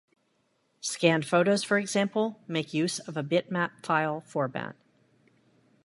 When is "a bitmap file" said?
3.17-4.21